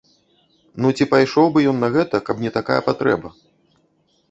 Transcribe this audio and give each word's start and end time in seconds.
Ну, 0.85 0.93
ці 0.97 1.07
пайшоў 1.11 1.51
бы 1.59 1.63
ён 1.73 1.77
на 1.85 1.91
гэта, 1.97 2.23
каб 2.31 2.43
не 2.47 2.51
такая 2.57 2.81
патрэба? 2.91 3.35